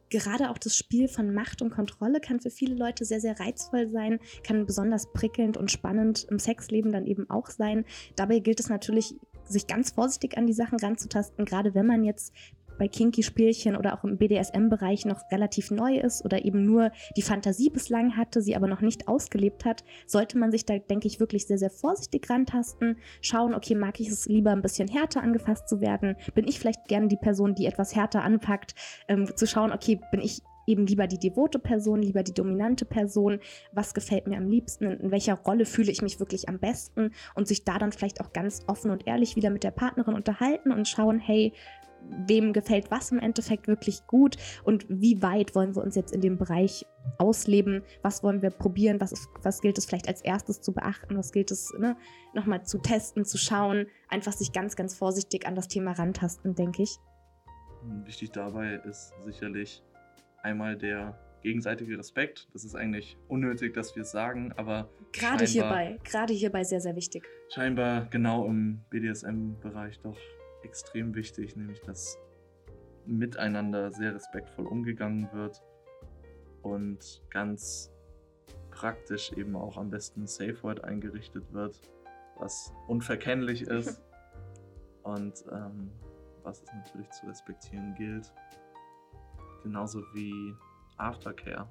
gerade 0.09 0.49
auch 0.49 0.57
das 0.57 0.75
Spiel 0.75 1.07
von 1.07 1.33
Macht 1.33 1.61
und 1.61 1.71
Kontrolle 1.71 2.19
kann 2.19 2.39
für 2.39 2.49
viele 2.49 2.75
Leute 2.75 3.05
sehr, 3.05 3.19
sehr 3.19 3.39
reizvoll 3.39 3.89
sein, 3.89 4.19
kann 4.45 4.65
besonders 4.65 5.11
prickelnd 5.11 5.57
und 5.57 5.71
spannend 5.71 6.25
im 6.29 6.39
Sexleben 6.39 6.91
dann 6.91 7.05
eben 7.05 7.29
auch 7.29 7.49
sein. 7.49 7.85
Dabei 8.15 8.39
gilt 8.39 8.59
es 8.59 8.69
natürlich, 8.69 9.15
sich 9.45 9.67
ganz 9.67 9.91
vorsichtig 9.91 10.37
an 10.37 10.47
die 10.47 10.53
Sachen 10.53 10.79
ranzutasten, 10.79 11.45
gerade 11.45 11.75
wenn 11.75 11.85
man 11.85 12.03
jetzt 12.03 12.33
bei 12.77 12.87
Kinky-Spielchen 12.87 13.75
oder 13.75 13.93
auch 13.93 14.03
im 14.03 14.17
BDSM-Bereich 14.17 15.05
noch 15.05 15.21
relativ 15.31 15.71
neu 15.71 15.97
ist 15.97 16.23
oder 16.25 16.45
eben 16.45 16.65
nur 16.65 16.91
die 17.15 17.21
Fantasie 17.21 17.69
bislang 17.69 18.17
hatte, 18.17 18.41
sie 18.41 18.55
aber 18.55 18.67
noch 18.67 18.81
nicht 18.81 19.07
ausgelebt 19.07 19.65
hat, 19.65 19.83
sollte 20.05 20.37
man 20.37 20.51
sich 20.51 20.65
da, 20.65 20.77
denke 20.77 21.07
ich, 21.07 21.19
wirklich 21.19 21.47
sehr, 21.47 21.57
sehr 21.57 21.69
vorsichtig 21.69 22.29
rantasten, 22.29 22.97
schauen, 23.21 23.53
okay, 23.53 23.75
mag 23.75 23.99
ich 23.99 24.09
es 24.09 24.25
lieber 24.27 24.51
ein 24.51 24.61
bisschen 24.61 24.87
härter 24.87 25.21
angefasst 25.21 25.67
zu 25.67 25.81
werden? 25.81 26.15
Bin 26.35 26.47
ich 26.47 26.59
vielleicht 26.59 26.87
gerne 26.87 27.07
die 27.07 27.17
Person, 27.17 27.55
die 27.55 27.65
etwas 27.65 27.95
härter 27.95 28.23
anpackt? 28.23 28.75
Ähm, 29.07 29.29
zu 29.35 29.47
schauen, 29.47 29.71
okay, 29.71 29.99
bin 30.11 30.21
ich 30.21 30.41
eben 30.67 30.85
lieber 30.85 31.07
die 31.07 31.19
devote 31.19 31.59
Person, 31.59 32.01
lieber 32.01 32.23
die 32.23 32.33
dominante 32.33 32.85
Person, 32.85 33.39
was 33.71 33.93
gefällt 33.93 34.27
mir 34.27 34.37
am 34.37 34.49
liebsten, 34.49 34.85
in 34.85 35.11
welcher 35.11 35.35
Rolle 35.35 35.65
fühle 35.65 35.91
ich 35.91 36.01
mich 36.01 36.19
wirklich 36.19 36.49
am 36.49 36.59
besten 36.59 37.11
und 37.35 37.47
sich 37.47 37.65
da 37.65 37.77
dann 37.77 37.91
vielleicht 37.91 38.21
auch 38.21 38.33
ganz 38.33 38.63
offen 38.67 38.91
und 38.91 39.07
ehrlich 39.07 39.35
wieder 39.35 39.49
mit 39.49 39.63
der 39.63 39.71
Partnerin 39.71 40.15
unterhalten 40.15 40.71
und 40.71 40.87
schauen, 40.87 41.19
hey, 41.19 41.53
wem 42.09 42.53
gefällt 42.53 42.91
was 42.91 43.11
im 43.11 43.19
Endeffekt 43.19 43.67
wirklich 43.67 44.05
gut 44.07 44.37
und 44.63 44.85
wie 44.89 45.21
weit 45.21 45.55
wollen 45.55 45.75
wir 45.75 45.83
uns 45.83 45.95
jetzt 45.95 46.13
in 46.13 46.21
dem 46.21 46.37
Bereich 46.37 46.85
ausleben, 47.17 47.83
was 48.01 48.23
wollen 48.23 48.41
wir 48.41 48.49
probieren, 48.49 49.01
was, 49.01 49.11
ist, 49.11 49.27
was 49.41 49.61
gilt 49.61 49.77
es 49.77 49.85
vielleicht 49.85 50.07
als 50.07 50.21
erstes 50.21 50.61
zu 50.61 50.73
beachten, 50.73 51.17
was 51.17 51.31
gilt 51.31 51.51
es 51.51 51.73
ne, 51.77 51.97
nochmal 52.33 52.63
zu 52.65 52.77
testen, 52.79 53.25
zu 53.25 53.37
schauen, 53.37 53.87
einfach 54.09 54.33
sich 54.33 54.53
ganz, 54.53 54.75
ganz 54.75 54.95
vorsichtig 54.95 55.45
an 55.47 55.55
das 55.55 55.67
Thema 55.67 55.93
rantasten, 55.93 56.55
denke 56.55 56.83
ich. 56.83 56.97
Wichtig 58.05 58.31
dabei 58.31 58.75
ist 58.85 59.13
sicherlich 59.25 59.83
einmal 60.41 60.77
der 60.77 61.19
gegenseitige 61.41 61.97
Respekt. 61.97 62.47
Das 62.53 62.63
ist 62.63 62.75
eigentlich 62.75 63.17
unnötig, 63.27 63.73
dass 63.73 63.95
wir 63.95 64.03
es 64.03 64.11
sagen, 64.11 64.53
aber. 64.53 64.89
Gerade 65.11 65.45
hierbei, 65.45 65.99
gerade 66.03 66.33
hierbei 66.33 66.63
sehr, 66.63 66.81
sehr 66.81 66.95
wichtig. 66.95 67.23
Scheinbar 67.53 68.07
genau 68.09 68.45
im 68.47 68.81
BDSM-Bereich 68.89 69.99
doch 69.99 70.17
extrem 70.63 71.15
wichtig, 71.15 71.55
nämlich 71.55 71.81
dass 71.81 72.17
miteinander 73.05 73.91
sehr 73.91 74.15
respektvoll 74.15 74.65
umgegangen 74.65 75.29
wird 75.33 75.61
und 76.61 77.21
ganz 77.29 77.91
praktisch 78.71 79.31
eben 79.33 79.55
auch 79.55 79.77
am 79.77 79.89
besten 79.89 80.25
Safe 80.25 80.61
Word 80.63 80.83
eingerichtet 80.83 81.51
wird, 81.53 81.79
was 82.37 82.73
unverkennlich 82.87 83.61
ist 83.67 84.01
und 85.03 85.33
ähm, 85.51 85.91
was 86.43 86.61
es 86.61 86.73
natürlich 86.73 87.09
zu 87.11 87.27
respektieren 87.27 87.93
gilt. 87.95 88.33
Genauso 89.63 90.01
wie 90.13 90.53
Aftercare, 90.97 91.69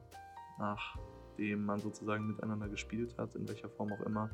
nachdem 0.58 1.64
man 1.64 1.80
sozusagen 1.80 2.26
miteinander 2.26 2.68
gespielt 2.68 3.16
hat, 3.18 3.34
in 3.34 3.46
welcher 3.48 3.68
Form 3.68 3.92
auch 3.92 4.00
immer, 4.06 4.30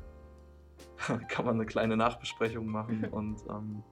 kann 1.27 1.45
man 1.45 1.55
eine 1.55 1.65
kleine 1.65 1.97
Nachbesprechung 1.97 2.67
machen 2.67 3.05
und 3.11 3.41
ähm, 3.49 3.83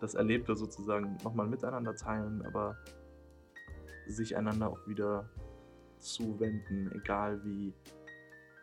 das 0.00 0.14
Erlebte 0.14 0.54
sozusagen 0.56 1.16
nochmal 1.24 1.46
miteinander 1.46 1.94
teilen, 1.94 2.42
aber 2.46 2.76
sich 4.06 4.36
einander 4.36 4.70
auch 4.70 4.86
wieder 4.86 5.28
zuwenden, 5.98 6.90
egal 6.94 7.44
wie 7.44 7.74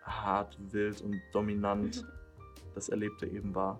hart, 0.03 0.57
wild 0.71 1.01
und 1.01 1.21
dominant 1.33 2.05
das 2.73 2.89
Erlebte 2.89 3.27
eben 3.27 3.53
war. 3.55 3.79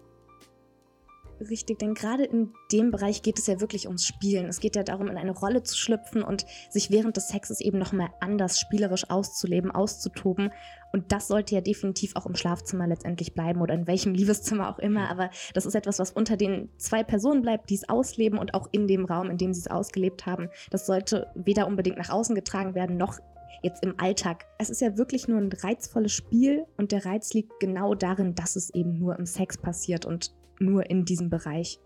Richtig, 1.40 1.80
denn 1.80 1.94
gerade 1.96 2.24
in 2.24 2.54
dem 2.72 2.92
Bereich 2.92 3.22
geht 3.22 3.38
es 3.38 3.48
ja 3.48 3.60
wirklich 3.60 3.88
ums 3.88 4.06
Spielen. 4.06 4.46
Es 4.46 4.62
geht 4.62 4.78
ja 4.78 4.84
darum, 4.84 5.08
in 5.08 5.18
eine 5.18 5.32
Rolle 5.32 5.64
zu 5.64 5.76
schlüpfen 5.76 6.24
und 6.24 6.46
sich 6.70 6.92
während 6.92 7.18
des 7.18 7.28
Sexes 7.28 7.60
eben 7.60 7.78
nochmal 7.78 8.10
anders 8.22 8.58
spielerisch 8.58 9.10
auszuleben, 9.10 9.70
auszutoben. 9.70 10.52
Und 10.94 11.12
das 11.12 11.28
sollte 11.28 11.54
ja 11.54 11.60
definitiv 11.60 12.16
auch 12.16 12.26
im 12.26 12.36
Schlafzimmer 12.36 12.88
letztendlich 12.88 13.34
bleiben 13.34 13.62
oder 13.62 13.74
in 13.74 13.86
welchem 13.86 14.14
Liebeszimmer 14.14 14.70
auch 14.70 14.80
immer. 14.80 15.10
Aber 15.10 15.30
das 15.54 15.66
ist 15.66 15.76
etwas, 15.76 16.00
was 16.00 16.12
unter 16.12 16.38
den 16.38 16.70
zwei 16.78 17.04
Personen 17.04 17.42
bleibt, 17.42 17.70
die 17.70 17.76
es 17.76 17.90
ausleben 17.90 18.40
und 18.40 18.54
auch 18.54 18.70
in 18.72 18.88
dem 18.88 19.04
Raum, 19.04 19.30
in 19.30 19.38
dem 19.38 19.54
sie 19.54 19.60
es 19.60 19.68
ausgelebt 19.68 20.26
haben. 20.26 20.50
Das 20.70 20.86
sollte 20.86 21.28
weder 21.36 21.68
unbedingt 21.68 21.98
nach 21.98 22.10
außen 22.10 22.34
getragen 22.34 22.76
werden, 22.76 22.96
noch 22.96 23.20
jetzt 23.62 23.84
im 23.84 24.00
Alltag. 24.00 24.46
Es 24.58 24.70
ist 24.70 24.80
ja 24.80 24.98
wirklich 24.98 25.28
nur 25.28 25.40
ein 25.40 25.52
reizvolles 25.52 26.14
Spiel 26.14 26.66
und 26.78 26.94
der 26.94 27.06
Reiz 27.06 27.34
liegt 27.34 27.60
genau 27.60 27.94
darin, 27.94 28.36
dass 28.36 28.56
es 28.56 28.74
eben 28.74 28.98
nur 28.98 29.18
im 29.18 29.26
Sex 29.26 29.58
passiert 29.58 30.06
und 30.06 30.34
nur 30.60 30.90
in 30.90 31.06
diesem 31.06 31.30
Bereich. 31.30 31.80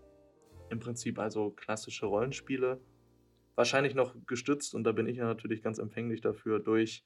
Im 0.70 0.80
Prinzip 0.80 1.18
also 1.18 1.50
klassische 1.50 2.06
Rollenspiele. 2.06 2.80
Wahrscheinlich 3.56 3.94
noch 3.94 4.14
gestützt, 4.26 4.74
und 4.74 4.84
da 4.84 4.92
bin 4.92 5.06
ich 5.06 5.18
ja 5.18 5.24
natürlich 5.24 5.62
ganz 5.62 5.78
empfänglich 5.78 6.20
dafür, 6.20 6.60
durch 6.60 7.04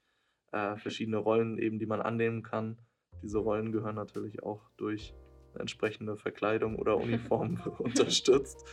äh, 0.52 0.76
verschiedene 0.76 1.16
Rollen 1.16 1.58
eben, 1.58 1.78
die 1.78 1.86
man 1.86 2.00
annehmen 2.00 2.42
kann. 2.42 2.78
Diese 3.22 3.38
Rollen 3.38 3.72
gehören 3.72 3.96
natürlich 3.96 4.42
auch 4.42 4.70
durch 4.76 5.14
entsprechende 5.58 6.16
Verkleidung 6.16 6.76
oder 6.76 6.96
Uniform 6.96 7.60
unterstützt. 7.78 8.64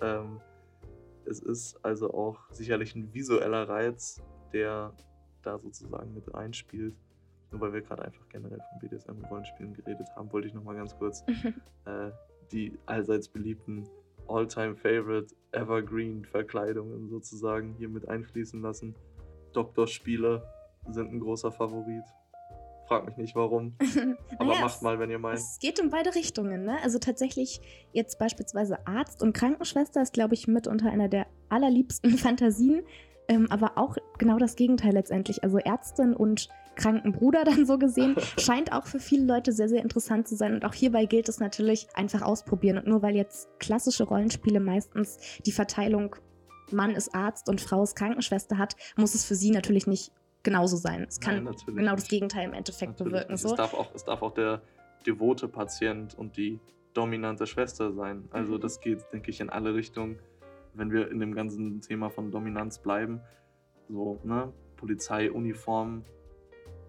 Ähm, 0.00 0.40
es 1.26 1.40
ist 1.40 1.84
also 1.84 2.12
auch 2.12 2.38
sicherlich 2.52 2.94
ein 2.94 3.12
visueller 3.12 3.68
Reiz, 3.68 4.22
der 4.52 4.94
da 5.42 5.58
sozusagen 5.58 6.14
mit 6.14 6.32
reinspielt. 6.32 6.96
Nur 7.50 7.60
weil 7.60 7.72
wir 7.72 7.82
gerade 7.82 8.04
einfach 8.04 8.28
generell 8.28 8.58
von 8.58 8.78
BDSM 8.80 9.12
und 9.12 9.24
Rollenspielen 9.24 9.74
geredet 9.74 10.08
haben, 10.16 10.30
wollte 10.32 10.48
ich 10.48 10.54
nochmal 10.54 10.76
ganz 10.76 10.96
kurz 10.96 11.24
äh, 11.86 12.10
die 12.52 12.78
allseits 12.86 13.28
beliebten 13.28 13.88
All-Time-Favorite 14.28 15.34
Evergreen-Verkleidungen 15.52 17.08
sozusagen 17.08 17.74
hier 17.78 17.88
mit 17.88 18.08
einfließen 18.08 18.60
lassen. 18.60 18.94
Doktorspiele 19.52 20.42
sind 20.90 21.12
ein 21.12 21.20
großer 21.20 21.50
Favorit. 21.50 22.04
Frag 22.86 23.06
mich 23.06 23.16
nicht 23.16 23.34
warum. 23.34 23.74
Aber 24.38 24.52
naja, 24.52 24.60
macht 24.60 24.82
mal, 24.82 24.98
wenn 24.98 25.10
ihr 25.10 25.18
meint. 25.18 25.38
Es 25.38 25.58
geht 25.60 25.78
in 25.78 25.90
beide 25.90 26.14
Richtungen. 26.14 26.64
Ne? 26.64 26.78
Also 26.82 26.98
tatsächlich 26.98 27.60
jetzt 27.92 28.18
beispielsweise 28.18 28.86
Arzt 28.86 29.22
und 29.22 29.34
Krankenschwester 29.34 30.00
ist, 30.00 30.14
glaube 30.14 30.34
ich, 30.34 30.48
mitunter 30.48 30.90
einer 30.90 31.08
der 31.08 31.26
allerliebsten 31.48 32.10
Fantasien. 32.18 32.82
Ähm, 33.28 33.46
aber 33.50 33.76
auch 33.76 33.96
genau 34.16 34.38
das 34.38 34.56
Gegenteil 34.56 34.92
letztendlich. 34.92 35.44
Also 35.44 35.58
Ärztin 35.58 36.14
und 36.14 36.48
Krankenbruder 36.78 37.44
dann 37.44 37.66
so 37.66 37.78
gesehen, 37.78 38.16
scheint 38.38 38.72
auch 38.72 38.86
für 38.86 38.98
viele 38.98 39.26
Leute 39.26 39.52
sehr, 39.52 39.68
sehr 39.68 39.82
interessant 39.82 40.26
zu 40.26 40.36
sein. 40.36 40.54
Und 40.54 40.64
auch 40.64 40.74
hierbei 40.74 41.04
gilt 41.04 41.28
es 41.28 41.40
natürlich 41.40 41.88
einfach 41.94 42.22
ausprobieren. 42.22 42.78
Und 42.78 42.86
nur 42.86 43.02
weil 43.02 43.14
jetzt 43.14 43.48
klassische 43.58 44.04
Rollenspiele 44.04 44.60
meistens 44.60 45.18
die 45.44 45.52
Verteilung 45.52 46.16
Mann 46.70 46.90
ist 46.90 47.14
Arzt 47.14 47.48
und 47.48 47.60
Frau 47.60 47.82
ist 47.82 47.96
Krankenschwester 47.96 48.58
hat, 48.58 48.76
muss 48.96 49.14
es 49.14 49.24
für 49.24 49.34
sie 49.34 49.50
natürlich 49.50 49.86
nicht 49.86 50.12
genauso 50.42 50.76
sein. 50.76 51.06
Es 51.08 51.18
kann 51.18 51.44
Nein, 51.44 51.54
genau 51.66 51.94
das 51.94 52.08
Gegenteil 52.08 52.46
im 52.46 52.52
Endeffekt 52.52 52.92
natürlich 52.92 53.12
bewirken. 53.12 53.36
So. 53.36 53.50
Es, 53.50 53.54
darf 53.54 53.74
auch, 53.74 53.94
es 53.94 54.04
darf 54.04 54.22
auch 54.22 54.34
der 54.34 54.60
devote 55.06 55.48
Patient 55.48 56.14
und 56.14 56.36
die 56.36 56.60
dominante 56.92 57.46
Schwester 57.46 57.92
sein. 57.92 58.28
Also 58.30 58.54
mhm. 58.54 58.60
das 58.60 58.80
geht, 58.80 59.04
denke 59.12 59.30
ich, 59.30 59.40
in 59.40 59.48
alle 59.48 59.74
Richtungen 59.74 60.18
wenn 60.78 60.92
wir 60.92 61.10
in 61.10 61.18
dem 61.18 61.34
ganzen 61.34 61.80
Thema 61.80 62.08
von 62.08 62.30
Dominanz 62.30 62.78
bleiben, 62.78 63.20
so, 63.88 64.20
ne, 64.22 64.52
Polizeiuniformen 64.76 66.04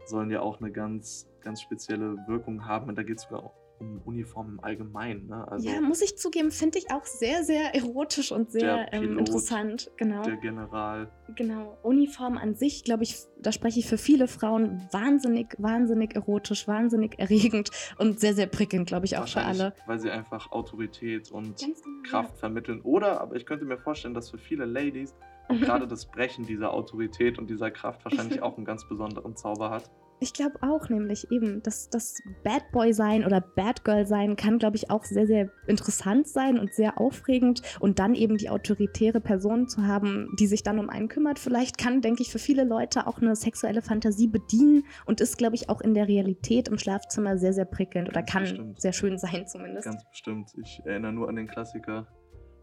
sollen 0.10 0.32
ja 0.32 0.42
auch 0.42 0.60
eine 0.62 0.72
ganz, 0.72 1.28
ganz 1.42 1.62
spezielle 1.62 2.18
Wirkung 2.28 2.66
haben. 2.66 2.90
Und 2.90 2.98
da 2.98 3.04
geht 3.04 3.18
es 3.18 3.24
sogar 3.24 3.44
auch 3.44 3.60
um 3.80 4.02
Uniformen 4.06 4.54
im 4.54 4.64
Allgemeinen. 4.64 5.28
Ne? 5.28 5.48
Also 5.50 5.70
ja, 5.70 5.82
muss 5.82 6.02
ich 6.02 6.18
zugeben, 6.18 6.52
finde 6.52 6.80
ich 6.80 6.92
auch 6.92 7.06
sehr, 7.06 7.44
sehr 7.44 7.74
erotisch 7.76 8.32
und 8.32 8.52
sehr 8.52 8.94
ähm, 8.94 9.02
Pilot, 9.02 9.12
ähm, 9.12 9.20
interessant. 9.20 9.92
Genau. 9.98 10.24
Der 10.24 10.38
General. 10.38 11.12
Genau. 11.36 11.78
Uniform 11.84 12.38
an 12.38 12.56
sich, 12.56 12.84
glaube 12.84 13.04
ich, 13.04 13.18
da 13.42 13.52
spreche 13.52 13.80
ich 13.80 13.88
für 13.88 13.98
viele 13.98 14.28
Frauen 14.28 14.88
wahnsinnig, 14.92 15.56
wahnsinnig 15.58 16.16
erotisch, 16.16 16.68
wahnsinnig 16.68 17.18
erregend 17.20 17.72
und 17.98 18.20
sehr, 18.20 18.34
sehr 18.34 18.48
prickelnd, 18.48 18.88
glaube 18.88 19.06
ich, 19.06 19.18
auch 19.18 19.28
für 19.28 19.42
alle. 19.42 19.74
Weil 19.86 20.00
sie 20.00 20.10
einfach 20.10 20.52
Autorität 20.52 21.32
und 21.32 21.60
genau, 21.60 21.76
Kraft 22.04 22.32
ja. 22.32 22.40
vermitteln. 22.40 22.82
Oder, 22.82 23.22
aber 23.22 23.36
ich 23.36 23.46
könnte 23.46 23.66
mir 23.66 23.78
vorstellen, 23.78 24.14
dass 24.14 24.30
für 24.30 24.38
viele 24.38 24.66
Ladies 24.66 25.16
gerade 25.60 25.88
das 25.88 26.06
Brechen 26.06 26.46
dieser 26.46 26.74
Autorität 26.74 27.40
und 27.40 27.50
dieser 27.50 27.72
Kraft 27.72 28.06
wahrscheinlich 28.06 28.42
auch 28.44 28.58
einen 28.58 28.66
ganz 28.66 28.88
besonderen 28.88 29.36
Zauber 29.36 29.70
hat. 29.70 29.90
Ich 30.22 30.34
glaube 30.34 30.58
auch, 30.62 30.90
nämlich 30.90 31.32
eben, 31.32 31.64
dass 31.64 31.90
das 31.90 32.22
Bad 32.44 32.72
Boy 32.74 32.94
sein 32.94 33.24
oder 33.24 33.40
Bad 33.40 33.86
Girl 33.86 34.06
sein 34.06 34.36
kann, 34.36 34.60
glaube 34.60 34.76
ich, 34.76 34.92
auch 34.92 35.06
sehr, 35.06 35.26
sehr 35.26 35.50
interessant 35.66 36.28
sein 36.28 36.60
und 36.60 36.74
sehr 36.74 37.00
aufregend. 37.00 37.62
Und 37.80 38.00
dann 38.00 38.16
eben 38.16 38.38
die 38.38 38.50
autoritäre 38.50 39.22
Person 39.22 39.70
zu 39.70 39.88
haben, 39.88 40.36
die 40.38 40.48
sich 40.48 40.62
dann 40.62 40.78
um 40.78 40.90
einen 40.90 41.08
kümmert, 41.08 41.40
vielleicht 41.40 41.78
kann, 41.78 42.02
denke 42.02 42.22
ich, 42.22 42.32
für 42.32 42.40
viele 42.40 42.66
Leute 42.66 43.08
auch 43.08 43.22
eine 43.22 43.34
sexuelle 43.36 43.82
Fantasie 43.82 44.28
bedienen 44.28 44.84
und 45.06 45.22
ist, 45.22 45.38
glaube 45.38 45.56
ich, 45.56 45.70
auch 45.70 45.80
in 45.80 45.94
der 45.94 46.10
Realität 46.10 46.68
im 46.68 46.78
Schlafzimmer 46.78 47.38
sehr, 47.38 47.54
sehr 47.54 47.66
prickelnd 47.66 48.10
oder 48.10 48.22
Ganz 48.22 48.32
kann 48.32 48.42
bestimmt. 48.42 48.82
sehr 48.82 48.94
schön 48.94 49.18
sein 49.18 49.48
zumindest. 49.48 49.86
Ganz 49.86 50.04
bestimmt. 50.10 50.52
Ich 50.62 50.82
erinnere 50.84 51.14
nur 51.14 51.30
an 51.30 51.38
den 51.38 51.48
Klassiker 51.48 52.08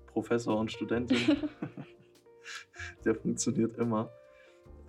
Professor 0.08 0.58
und 0.58 0.70
Studentin. 0.70 1.18
der 3.04 3.14
funktioniert 3.14 3.76
immer. 3.78 4.10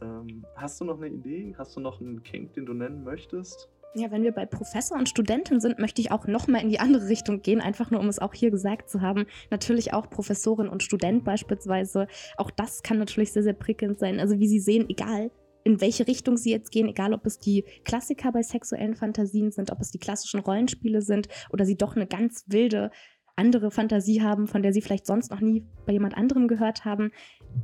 Ähm, 0.01 0.45
hast 0.55 0.79
du 0.79 0.85
noch 0.85 0.97
eine 0.97 1.07
Idee? 1.07 1.55
Hast 1.57 1.75
du 1.75 1.79
noch 1.79 1.99
einen 1.99 2.23
Kink, 2.23 2.53
den 2.53 2.65
du 2.65 2.73
nennen 2.73 3.03
möchtest? 3.03 3.69
Ja, 3.95 4.11
wenn 4.11 4.23
wir 4.23 4.31
bei 4.31 4.45
Professor 4.45 4.97
und 4.97 5.09
Studentin 5.09 5.59
sind, 5.59 5.79
möchte 5.79 6.01
ich 6.01 6.11
auch 6.11 6.27
noch 6.27 6.47
mal 6.47 6.61
in 6.61 6.69
die 6.69 6.79
andere 6.79 7.07
Richtung 7.07 7.41
gehen, 7.41 7.61
einfach 7.61 7.89
nur 7.89 7.99
um 7.99 8.09
es 8.09 8.19
auch 8.19 8.33
hier 8.33 8.51
gesagt 8.51 8.89
zu 8.89 9.01
haben. 9.01 9.25
Natürlich 9.49 9.93
auch 9.93 10.09
Professorin 10.09 10.67
und 10.67 10.83
Student 10.83 11.23
beispielsweise. 11.23 12.07
Auch 12.37 12.51
das 12.51 12.83
kann 12.83 12.99
natürlich 12.99 13.31
sehr, 13.31 13.43
sehr 13.43 13.53
prickelnd 13.53 13.97
sein. 13.97 14.19
Also 14.19 14.39
wie 14.39 14.47
Sie 14.47 14.59
sehen, 14.59 14.85
egal 14.89 15.31
in 15.63 15.81
welche 15.81 16.07
Richtung 16.07 16.37
Sie 16.37 16.51
jetzt 16.51 16.71
gehen, 16.71 16.87
egal 16.87 17.13
ob 17.13 17.25
es 17.25 17.39
die 17.39 17.65
Klassiker 17.85 18.31
bei 18.31 18.41
sexuellen 18.41 18.95
Fantasien 18.95 19.51
sind, 19.51 19.71
ob 19.71 19.81
es 19.81 19.91
die 19.91 19.99
klassischen 19.99 20.41
Rollenspiele 20.41 21.01
sind 21.01 21.27
oder 21.49 21.65
Sie 21.65 21.75
doch 21.75 21.95
eine 21.95 22.07
ganz 22.07 22.45
wilde 22.47 22.91
andere 23.35 23.69
Fantasie 23.71 24.21
haben, 24.21 24.47
von 24.47 24.61
der 24.61 24.73
Sie 24.73 24.81
vielleicht 24.81 25.05
sonst 25.05 25.31
noch 25.31 25.41
nie 25.41 25.63
bei 25.85 25.93
jemand 25.93 26.15
anderem 26.15 26.47
gehört 26.47 26.85
haben 26.85 27.11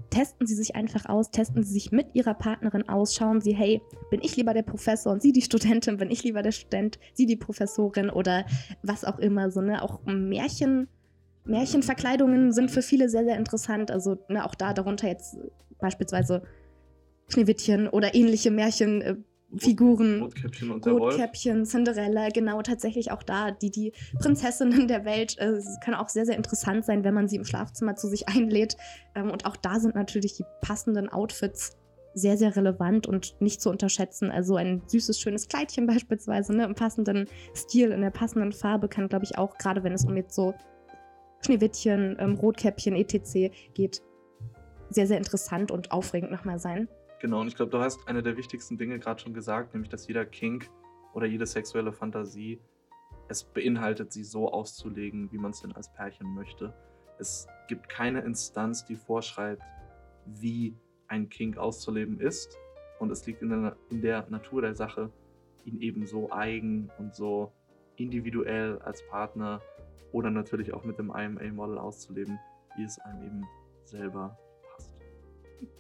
testen 0.09 0.45
Sie 0.45 0.55
sich 0.55 0.75
einfach 0.75 1.07
aus, 1.07 1.31
testen 1.31 1.63
Sie 1.63 1.73
sich 1.73 1.91
mit 1.91 2.13
Ihrer 2.13 2.33
Partnerin 2.33 2.87
aus, 2.87 3.15
schauen 3.15 3.41
Sie, 3.41 3.53
hey, 3.53 3.81
bin 4.11 4.21
ich 4.21 4.35
lieber 4.35 4.53
der 4.53 4.61
Professor 4.61 5.11
und 5.11 5.21
Sie 5.21 5.31
die 5.31 5.41
Studentin, 5.41 5.97
bin 5.97 6.11
ich 6.11 6.23
lieber 6.23 6.41
der 6.41 6.51
Student, 6.51 6.99
Sie 7.13 7.25
die 7.25 7.35
Professorin 7.35 8.09
oder 8.09 8.45
was 8.83 9.05
auch 9.05 9.19
immer, 9.19 9.49
so, 9.49 9.61
ne, 9.61 9.81
auch 9.81 10.01
Märchen, 10.05 10.87
Märchenverkleidungen 11.45 12.51
sind 12.51 12.71
für 12.71 12.81
viele 12.81 13.09
sehr, 13.09 13.25
sehr 13.25 13.37
interessant, 13.37 13.91
also 13.91 14.17
ne, 14.29 14.45
auch 14.45 14.55
da 14.55 14.73
darunter 14.73 15.07
jetzt 15.07 15.37
beispielsweise 15.79 16.43
Schneewittchen 17.27 17.87
oder 17.87 18.13
ähnliche 18.15 18.51
Märchen, 18.51 19.01
äh, 19.01 19.15
Figuren. 19.57 20.22
Rotkäppchen 20.22 20.72
und 20.72 20.86
der 20.86 20.93
Rotkäppchen, 20.93 21.60
Wolf. 21.60 21.69
Cinderella, 21.69 22.29
genau, 22.29 22.62
tatsächlich 22.62 23.12
auch 23.12 23.24
da, 23.24 23.51
die, 23.51 23.72
die 23.72 23.93
Prinzessinnen 24.19 24.88
der 24.88 25.05
Welt. 25.05 25.38
Äh, 25.38 25.51
es 25.51 25.79
kann 25.83 25.93
auch 25.93 26.10
sehr, 26.10 26.25
sehr 26.25 26.36
interessant 26.36 26.86
sein, 26.86 27.03
wenn 27.03 27.13
man 27.13 27.27
sie 27.27 27.36
im 27.36 27.45
Schlafzimmer 27.45 27.95
zu 27.95 28.07
sich 28.07 28.27
einlädt. 28.29 28.77
Ähm, 29.15 29.31
und 29.31 29.45
auch 29.45 29.55
da 29.57 29.79
sind 29.79 29.95
natürlich 29.95 30.36
die 30.36 30.45
passenden 30.62 31.10
Outfits 31.10 31.77
sehr, 32.15 32.38
sehr 32.38 32.55
relevant 32.55 33.07
und 33.07 33.36
nicht 33.41 33.62
zu 33.62 33.69
unterschätzen. 33.69 34.31
Also 34.31 34.55
ein 34.55 34.83
süßes, 34.88 35.19
schönes 35.19 35.48
Kleidchen 35.48 35.88
beispielsweise, 35.88 36.55
ne, 36.55 36.65
im 36.65 36.75
passenden 36.75 37.27
Stil, 37.55 37.91
in 37.91 38.01
der 38.01 38.12
passenden 38.12 38.51
Farbe 38.51 38.88
kann, 38.88 39.07
glaube 39.07 39.25
ich, 39.25 39.38
auch, 39.38 39.57
gerade 39.57 39.83
wenn 39.83 39.93
es 39.93 40.05
um 40.05 40.15
jetzt 40.15 40.36
so 40.36 40.53
Schneewittchen, 41.45 42.17
ähm, 42.19 42.36
Rotkäppchen, 42.36 42.95
etc. 42.95 43.51
geht, 43.74 44.01
sehr, 44.89 45.07
sehr 45.07 45.17
interessant 45.17 45.72
und 45.72 45.91
aufregend 45.91 46.31
nochmal 46.31 46.60
sein. 46.60 46.88
Genau, 47.23 47.39
und 47.39 47.47
ich 47.47 47.55
glaube, 47.55 47.71
du 47.71 47.79
hast 47.79 48.05
eine 48.09 48.21
der 48.21 48.35
wichtigsten 48.35 48.77
Dinge 48.77 48.99
gerade 48.99 49.21
schon 49.21 49.33
gesagt, 49.33 49.73
nämlich 49.73 49.89
dass 49.89 50.09
jeder 50.09 50.25
Kink 50.25 50.69
oder 51.13 51.25
jede 51.25 51.45
sexuelle 51.45 51.93
Fantasie 51.93 52.59
es 53.29 53.45
beinhaltet, 53.45 54.11
sie 54.11 54.25
so 54.25 54.51
auszulegen, 54.51 55.31
wie 55.31 55.37
man 55.37 55.51
es 55.51 55.61
denn 55.61 55.71
als 55.71 55.89
Pärchen 55.93 56.33
möchte. 56.33 56.73
Es 57.19 57.47
gibt 57.69 57.87
keine 57.87 58.19
Instanz, 58.19 58.83
die 58.83 58.97
vorschreibt, 58.97 59.63
wie 60.25 60.75
ein 61.07 61.29
Kink 61.29 61.57
auszuleben 61.57 62.19
ist. 62.19 62.57
Und 62.99 63.09
es 63.09 63.25
liegt 63.25 63.41
in 63.41 63.51
der, 63.51 63.77
in 63.89 64.01
der 64.01 64.29
Natur 64.29 64.61
der 64.61 64.75
Sache, 64.75 65.09
ihn 65.63 65.79
eben 65.79 66.05
so 66.05 66.29
eigen 66.29 66.91
und 66.97 67.15
so 67.15 67.53
individuell 67.95 68.79
als 68.79 69.01
Partner 69.07 69.61
oder 70.11 70.29
natürlich 70.29 70.73
auch 70.73 70.83
mit 70.83 70.99
dem 70.99 71.09
IMA-Model 71.09 71.77
auszuleben, 71.77 72.37
wie 72.75 72.83
es 72.83 72.99
einem 72.99 73.23
eben 73.23 73.47
selber 73.85 74.37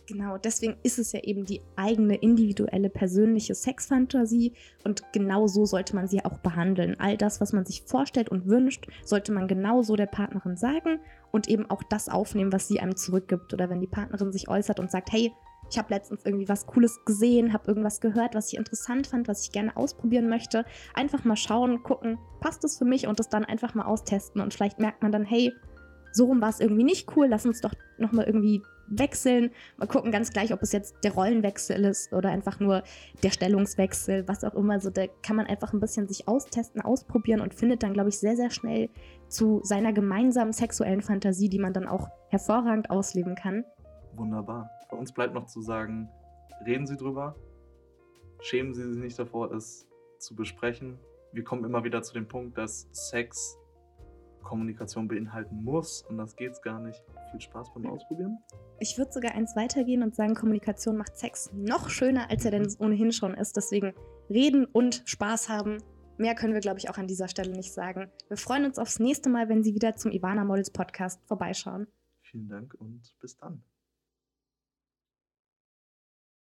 Genau, 0.05 0.37
deswegen 0.37 0.75
ist 0.83 0.99
es 0.99 1.13
ja 1.13 1.21
eben 1.21 1.45
die 1.45 1.61
eigene 1.77 2.15
individuelle 2.15 2.89
persönliche 2.89 3.55
Sexfantasie 3.55 4.53
und 4.83 5.01
genau 5.13 5.47
so 5.47 5.65
sollte 5.65 5.95
man 5.95 6.07
sie 6.07 6.25
auch 6.25 6.39
behandeln. 6.39 6.99
All 6.99 7.15
das, 7.15 7.39
was 7.39 7.53
man 7.53 7.65
sich 7.65 7.83
vorstellt 7.83 8.27
und 8.29 8.47
wünscht, 8.47 8.87
sollte 9.05 9.31
man 9.31 9.47
genau 9.47 9.81
so 9.81 9.95
der 9.95 10.07
Partnerin 10.07 10.57
sagen 10.57 10.99
und 11.31 11.47
eben 11.47 11.69
auch 11.69 11.83
das 11.83 12.09
aufnehmen, 12.09 12.51
was 12.51 12.67
sie 12.67 12.81
einem 12.81 12.97
zurückgibt. 12.97 13.53
Oder 13.53 13.69
wenn 13.69 13.79
die 13.79 13.87
Partnerin 13.87 14.33
sich 14.33 14.49
äußert 14.49 14.79
und 14.79 14.91
sagt, 14.91 15.11
hey, 15.13 15.31
ich 15.69 15.77
habe 15.77 15.93
letztens 15.93 16.25
irgendwie 16.25 16.49
was 16.49 16.67
Cooles 16.67 16.99
gesehen, 17.05 17.53
habe 17.53 17.67
irgendwas 17.67 18.01
gehört, 18.01 18.35
was 18.35 18.51
ich 18.51 18.59
interessant 18.59 19.07
fand, 19.07 19.27
was 19.27 19.45
ich 19.45 19.51
gerne 19.51 19.75
ausprobieren 19.75 20.27
möchte. 20.27 20.65
Einfach 20.93 21.23
mal 21.23 21.37
schauen, 21.37 21.81
gucken, 21.81 22.19
passt 22.41 22.63
es 22.65 22.77
für 22.77 22.85
mich 22.85 23.07
und 23.07 23.19
das 23.19 23.29
dann 23.29 23.45
einfach 23.45 23.73
mal 23.73 23.85
austesten. 23.85 24.41
Und 24.41 24.53
vielleicht 24.53 24.79
merkt 24.79 25.01
man 25.01 25.11
dann, 25.11 25.23
hey, 25.23 25.53
so 26.11 26.25
rum 26.25 26.41
war 26.41 26.49
es 26.49 26.59
irgendwie 26.59 26.83
nicht 26.83 27.15
cool, 27.15 27.27
lass 27.27 27.45
uns 27.45 27.61
doch 27.61 27.73
nochmal 27.97 28.25
irgendwie 28.25 28.61
wechseln. 28.87 29.51
Mal 29.77 29.87
gucken, 29.87 30.11
ganz 30.11 30.31
gleich, 30.31 30.53
ob 30.53 30.61
es 30.61 30.71
jetzt 30.71 30.95
der 31.03 31.13
Rollenwechsel 31.13 31.83
ist 31.85 32.13
oder 32.13 32.29
einfach 32.29 32.59
nur 32.59 32.83
der 33.23 33.31
Stellungswechsel, 33.31 34.27
was 34.27 34.43
auch 34.43 34.53
immer. 34.55 34.79
So, 34.79 34.89
da 34.89 35.07
kann 35.21 35.35
man 35.35 35.47
einfach 35.47 35.73
ein 35.73 35.79
bisschen 35.79 36.07
sich 36.07 36.27
austesten, 36.27 36.81
ausprobieren 36.81 37.41
und 37.41 37.53
findet 37.53 37.83
dann, 37.83 37.93
glaube 37.93 38.09
ich, 38.09 38.19
sehr, 38.19 38.35
sehr 38.35 38.51
schnell 38.51 38.89
zu 39.27 39.61
seiner 39.63 39.93
gemeinsamen 39.93 40.53
sexuellen 40.53 41.01
Fantasie, 41.01 41.49
die 41.49 41.59
man 41.59 41.73
dann 41.73 41.87
auch 41.87 42.09
hervorragend 42.29 42.89
ausleben 42.89 43.35
kann. 43.35 43.63
Wunderbar. 44.15 44.69
Bei 44.89 44.97
uns 44.97 45.11
bleibt 45.11 45.33
noch 45.33 45.47
zu 45.47 45.61
sagen, 45.61 46.09
reden 46.65 46.85
Sie 46.85 46.97
drüber, 46.97 47.35
schämen 48.41 48.73
Sie 48.73 48.83
sich 48.93 49.01
nicht 49.01 49.17
davor, 49.17 49.51
es 49.51 49.87
zu 50.19 50.35
besprechen. 50.35 50.99
Wir 51.31 51.43
kommen 51.43 51.63
immer 51.63 51.83
wieder 51.83 52.03
zu 52.03 52.13
dem 52.13 52.27
Punkt, 52.27 52.57
dass 52.57 52.87
Sex 52.91 53.57
Kommunikation 54.43 55.07
beinhalten 55.07 55.63
muss 55.63 56.03
und 56.03 56.17
das 56.17 56.35
geht's 56.35 56.61
gar 56.61 56.79
nicht. 56.79 57.03
Viel 57.31 57.41
Spaß 57.41 57.73
beim 57.73 57.87
Ausprobieren. 57.87 58.37
Ich 58.79 58.97
würde 58.97 59.11
sogar 59.11 59.33
eins 59.33 59.55
weitergehen 59.55 60.03
und 60.03 60.15
sagen, 60.15 60.35
Kommunikation 60.35 60.97
macht 60.97 61.17
Sex 61.17 61.51
noch 61.53 61.89
schöner, 61.89 62.29
als 62.29 62.45
er 62.45 62.51
denn 62.51 62.63
mhm. 62.63 62.75
ohnehin 62.79 63.11
schon 63.11 63.33
ist. 63.33 63.57
Deswegen 63.57 63.93
reden 64.29 64.65
und 64.65 65.03
Spaß 65.05 65.49
haben. 65.49 65.77
Mehr 66.17 66.35
können 66.35 66.53
wir, 66.53 66.61
glaube 66.61 66.79
ich, 66.79 66.89
auch 66.89 66.97
an 66.97 67.07
dieser 67.07 67.27
Stelle 67.27 67.51
nicht 67.51 67.73
sagen. 67.73 68.11
Wir 68.27 68.37
freuen 68.37 68.65
uns 68.65 68.77
aufs 68.77 68.99
nächste 68.99 69.29
Mal, 69.29 69.49
wenn 69.49 69.63
Sie 69.63 69.73
wieder 69.73 69.95
zum 69.95 70.11
Ivana 70.11 70.43
Models 70.43 70.71
Podcast 70.71 71.19
vorbeischauen. 71.25 71.87
Vielen 72.21 72.49
Dank 72.49 72.75
und 72.75 73.15
bis 73.19 73.35
dann. 73.37 73.63